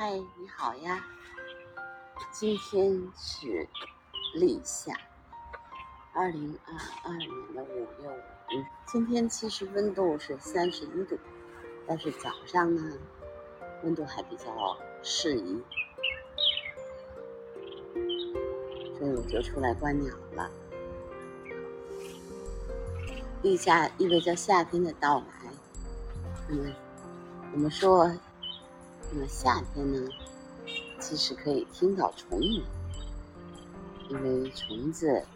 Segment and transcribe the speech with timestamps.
[0.00, 1.04] 嗨，你好呀！
[2.30, 3.66] 今天是
[4.32, 4.92] 立夏，
[6.14, 8.64] 二零二二年的五月五日。
[8.86, 11.18] 今天其实温度是三十一度，
[11.84, 12.96] 但是早上呢，
[13.82, 15.60] 温度还比较适宜，
[18.96, 20.48] 所以我就出来观鸟了。
[23.42, 25.50] 立夏意味着夏天的到来。
[26.50, 26.72] 嗯，
[27.52, 28.08] 我们说。
[29.10, 30.08] 那么夏天呢，
[31.00, 32.62] 其实可以听到虫鸣，
[34.10, 35.26] 因为虫子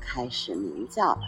[0.00, 1.20] 开始鸣叫了。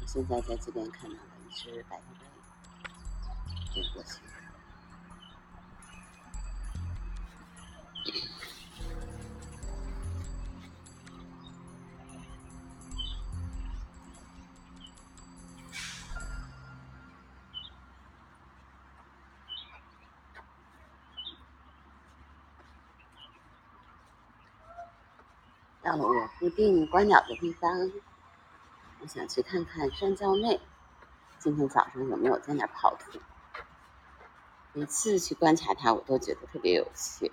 [0.00, 4.18] 我现在在这边看到了一只白头鹎，飞过去。
[25.86, 27.92] 到了我固定观鸟的地方，
[29.00, 30.60] 我想去看看山椒妹
[31.38, 33.20] 今天早上有没有在那跑图。
[34.72, 37.30] 每次去观察它，我都觉得特别有趣。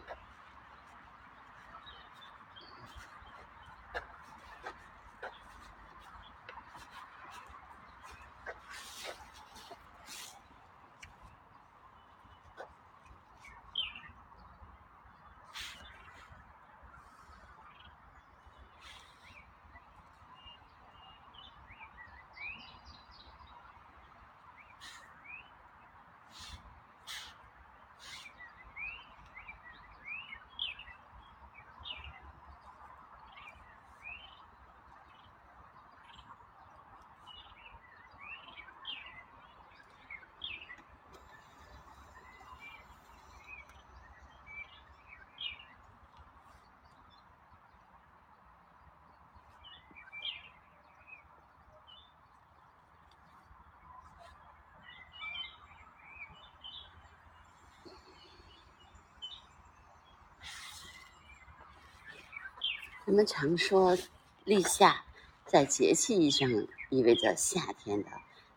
[63.13, 63.95] 我们常说
[64.43, 65.05] 立夏，
[65.45, 66.49] 在节气意义上
[66.89, 68.09] 意味着夏天的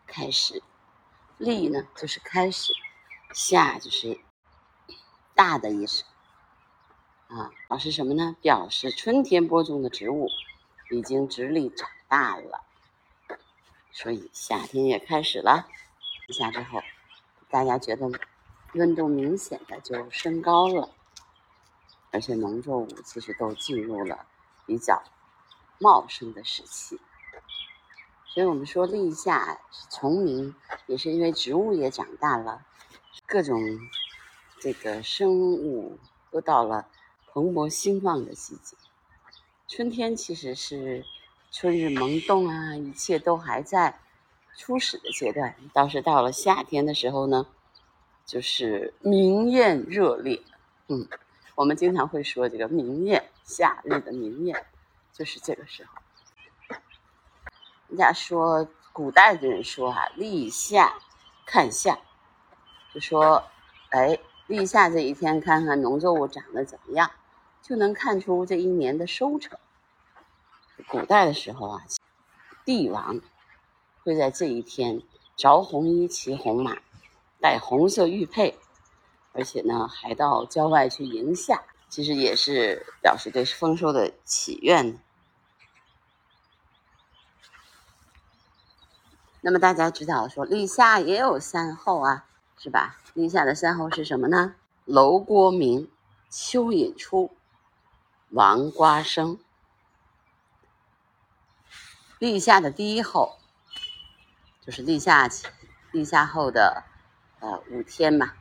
[0.07, 0.63] 开始。
[1.37, 2.73] 立呢，就是开始；
[3.35, 4.19] 夏就是
[5.35, 6.05] 大的意思。
[7.27, 8.35] 啊，表示什么呢？
[8.41, 10.27] 表示春天播种的植物
[10.89, 12.63] 已经直立长大了，
[13.91, 15.67] 所以夏天也开始了。
[16.25, 16.81] 立夏之后，
[17.51, 18.09] 大家觉得
[18.73, 20.89] 温度明显的就升高了，
[22.09, 24.25] 而且农作物其实都进入了。
[24.67, 25.01] 比较
[25.79, 26.99] 茂盛的时期，
[28.25, 30.53] 所以我们说立夏是虫鸣，
[30.85, 32.65] 也是因为植物也长大了，
[33.25, 33.59] 各种
[34.59, 35.97] 这个生物
[36.29, 36.87] 都到了
[37.31, 38.75] 蓬勃兴旺的季节。
[39.67, 41.05] 春天其实是
[41.51, 43.99] 春日萌动啊，一切都还在
[44.57, 45.55] 初始的阶段。
[45.73, 47.47] 倒是到了夏天的时候呢，
[48.25, 50.41] 就是明艳热烈。
[50.87, 51.07] 嗯，
[51.55, 53.29] 我们经常会说这个明艳。
[53.47, 54.65] 夏日的明艳，
[55.13, 55.91] 就是这个时候。
[57.87, 60.99] 人家说，古代的人说啊，立夏
[61.45, 61.97] 看夏，
[62.93, 63.41] 就说，
[63.91, 67.09] 哎，立夏这一天，看看农作物长得怎么样，
[67.61, 69.57] 就能看出这一年的收成。
[70.89, 71.85] 古代的时候啊，
[72.65, 73.21] 帝王
[74.03, 75.01] 会在这一天
[75.37, 76.77] 着红衣、骑红马、
[77.39, 78.59] 戴红色玉佩，
[79.31, 81.63] 而且呢，还到郊外去迎夏。
[81.89, 84.99] 其实也是表示对丰收的祈愿。
[89.41, 92.25] 那么大家知道说立夏也有三候啊，
[92.57, 92.99] 是吧？
[93.13, 94.55] 立夏的三候是什么呢？
[94.83, 95.89] 楼郭鸣，
[96.29, 97.31] 蚯蚓出，
[98.29, 99.39] 王瓜生。
[102.19, 103.37] 立夏的第一候
[104.65, 105.29] 就是立夏，
[105.91, 106.83] 立夏后的
[107.39, 108.33] 呃五天嘛，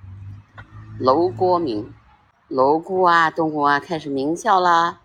[0.98, 1.94] 楼郭鸣。
[2.48, 5.00] 蝼蛄啊，动物啊，开始鸣叫啦。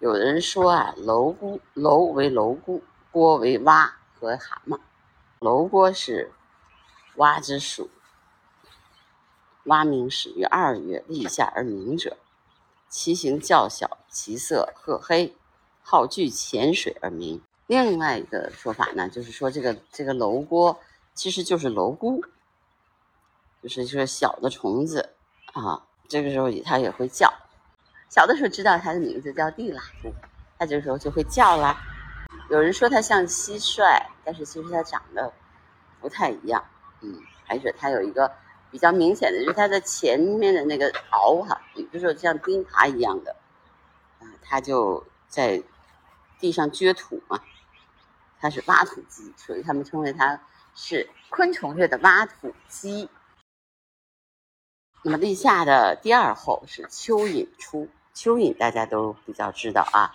[0.00, 2.82] 有人说啊，蝼蛄，蝼为蝼蛄，
[3.12, 4.80] 蛄为蛙和蛤蟆。
[5.38, 6.32] 蝼蛄是
[7.14, 7.88] 蛙之属，
[9.66, 12.16] 蛙鸣始于二月立夏而鸣者，
[12.88, 15.32] 其形较小，其色褐黑，
[15.80, 17.40] 好聚浅水而鸣。
[17.68, 20.76] 另外一个说法呢，就是说这个这个蝼蛄
[21.14, 22.20] 其实就是蝼蛄，
[23.62, 25.14] 就是说小的虫子
[25.52, 25.86] 啊。
[26.08, 27.32] 这个时候它也会叫，
[28.08, 30.12] 小的时候知道它的名字叫地喇布，
[30.58, 31.76] 它这个时候就会叫啦。
[32.48, 33.82] 有人说它像蟋蟀，
[34.24, 35.32] 但是其实它长得
[36.00, 36.64] 不太一样。
[37.00, 38.30] 嗯，还是它有一个
[38.70, 43.36] 比较明显的，就是它的前面的那个螯哈，也就是说像钉耙一样的，
[44.20, 45.62] 啊，它就在
[46.38, 47.40] 地上撅土嘛，
[48.40, 50.40] 它是挖土机，所以他们称为它
[50.74, 53.10] 是昆虫界的挖土机。
[55.06, 60.10] 那么立夏的第二候是蚯蚓出，蚯蚓大家都比较知道啊，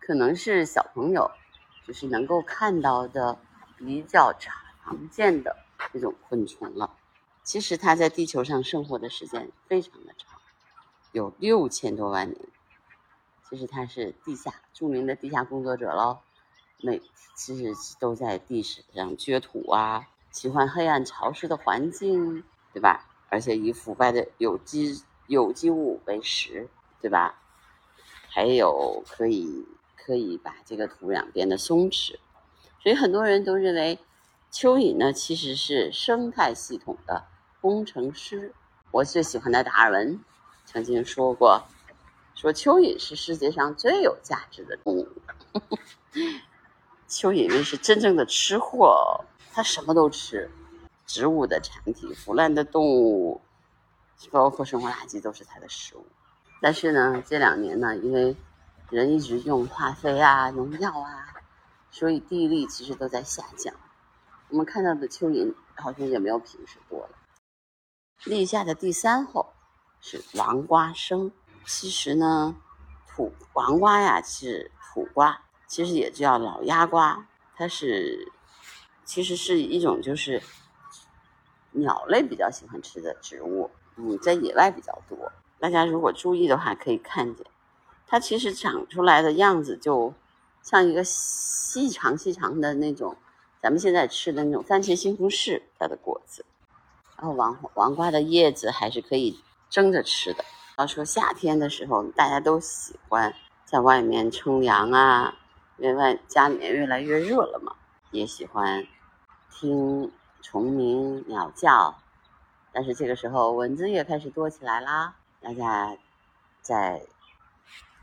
[0.00, 1.30] 可能是小朋友
[1.86, 3.38] 就是能够看到的
[3.76, 5.56] 比较常见的
[5.92, 6.90] 这种昆虫了。
[7.44, 10.40] 其实它在地球上生活的时间非常的长，
[11.12, 12.40] 有六千多万年。
[13.48, 16.18] 其实它是地下著名的地下工作者喽，
[16.80, 17.00] 每
[17.36, 22.42] 其实都在地上掘土啊，喜欢黑暗潮湿的环境，
[22.72, 23.04] 对吧？
[23.28, 26.68] 而且以腐败的有机有机物为食，
[27.00, 27.40] 对吧？
[28.30, 29.66] 还有可以
[29.96, 32.16] 可以把这个土壤变得松弛，
[32.82, 33.98] 所以很多人都认为
[34.52, 37.26] 蚯蚓呢其实是生态系统的
[37.60, 38.54] 工程师。
[38.90, 40.20] 我最喜欢的达尔文
[40.64, 41.62] 曾经说过。
[42.34, 45.08] 说蚯蚓是世界上最有价值的动物。
[47.08, 50.48] 蚯蚓是真正的吃货，它什么都吃，
[51.08, 53.40] 植物的产体、腐烂的动物，
[54.30, 56.06] 包括生活垃圾都是它的食物。
[56.60, 58.36] 但是呢，这两年呢，因为
[58.90, 61.34] 人一直用化肥啊、农药啊，
[61.90, 63.74] 所以地力其实都在下降。
[64.50, 67.10] 我们看到的蚯蚓好像也没有平时多了。
[68.24, 69.46] 立夏的第三候
[70.00, 71.32] 是王瓜生。
[71.64, 72.56] 其实呢，
[73.06, 77.26] 土王瓜呀是土瓜，其实也叫老鸭瓜。
[77.54, 78.32] 它是，
[79.04, 80.42] 其实是一种就是
[81.72, 83.70] 鸟类比较喜欢吃的植物。
[83.96, 85.32] 嗯，在野外比较多。
[85.58, 87.44] 大家如果注意的话，可以看见，
[88.06, 90.14] 它其实长出来的样子就
[90.62, 93.16] 像一个细长细长的那种，
[93.60, 96.44] 咱们现在吃的那种番茄西红柿它的果子。
[97.16, 100.44] 然后黄黄瓜的叶子还是可以蒸着吃的。
[100.78, 103.34] 要说夏天的时候，大家都喜欢
[103.64, 105.34] 在外面乘凉啊，
[105.76, 107.74] 因为家里面越来越热了嘛，
[108.12, 108.86] 也喜欢
[109.50, 110.12] 听
[110.42, 111.94] 虫鸣鸟叫。
[112.72, 115.96] 但是这个时候蚊子也开始多起来啦，大家
[116.60, 117.02] 在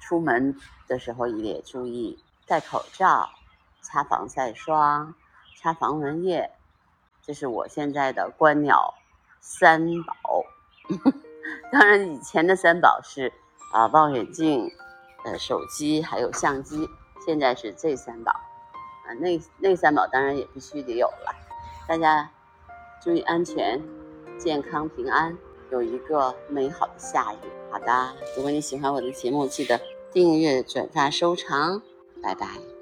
[0.01, 3.29] 出门的时候也注意戴口罩、
[3.81, 5.13] 擦防晒霜、
[5.55, 6.51] 擦防蚊液。
[7.21, 8.95] 这是我现在的观鸟
[9.39, 10.43] 三宝。
[11.71, 13.31] 当然，以前的三宝是
[13.71, 14.71] 啊，望远镜、
[15.23, 16.89] 呃，手机还有相机。
[17.25, 21.35] 现在是这三宝，啊，那那三宝当然也必须得有了。
[21.87, 22.29] 大家
[23.01, 23.81] 注意安全、
[24.37, 25.37] 健康、平安，
[25.71, 27.37] 有一个美好的夏日。
[27.71, 29.79] 好的，如果你喜欢我的节目，记得
[30.11, 31.81] 订阅、转发、收藏。
[32.23, 32.74] 拜拜。